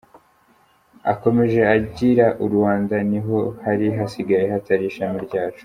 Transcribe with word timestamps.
Akomeza 1.11 1.61
agira 1.75 2.25
“U 2.43 2.47
Rwanda 2.53 2.95
niho 3.09 3.37
hari 3.63 3.85
hasigaye 3.97 4.45
hatari 4.53 4.83
ishami 4.91 5.19
ryacu. 5.27 5.59